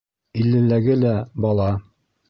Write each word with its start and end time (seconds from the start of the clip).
Иллеләге 0.43 0.97
лә 1.05 1.13
бала. 1.47 1.73